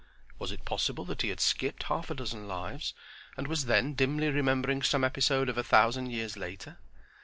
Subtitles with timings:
[0.39, 2.95] Was it possible that he had skipped half a dozen lives
[3.37, 6.79] and was then dimly remembering some episode of a thousand years later?